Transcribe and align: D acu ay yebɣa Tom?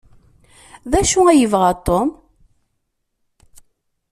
D 0.91 0.93
acu 0.99 1.21
ay 1.31 1.39
yebɣa 1.39 1.71
Tom? 1.85 2.09